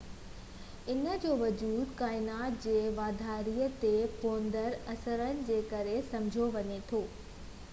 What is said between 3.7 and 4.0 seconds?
تي